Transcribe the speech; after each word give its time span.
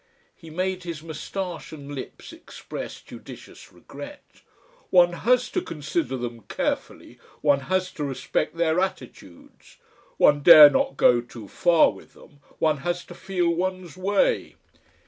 He 0.35 0.49
made 0.49 0.81
his 0.81 1.03
moustache 1.03 1.71
and 1.71 1.93
lips 1.93 2.33
express 2.33 3.01
judicious 3.01 3.71
regret. 3.71 4.41
"One 4.89 5.13
has 5.13 5.47
to 5.51 5.61
consider 5.61 6.17
them 6.17 6.41
carefully, 6.49 7.19
one 7.41 7.59
has 7.69 7.91
to 7.91 8.03
respect 8.03 8.57
their 8.57 8.79
attitudes. 8.79 9.77
One 10.17 10.39
dare 10.41 10.71
not 10.71 10.97
go 10.97 11.21
too 11.21 11.47
far 11.47 11.91
with 11.91 12.13
them. 12.15 12.39
One 12.57 12.77
has 12.77 13.05
to 13.05 13.13
feel 13.13 13.49
one's 13.53 13.95
way." 13.95 14.55